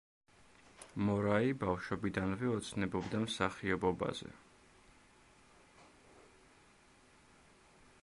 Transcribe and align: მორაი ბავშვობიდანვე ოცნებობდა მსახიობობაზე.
მორაი 1.09 1.51
ბავშვობიდანვე 1.63 2.49
ოცნებობდა 2.55 3.21
მსახიობობაზე. 3.27 4.35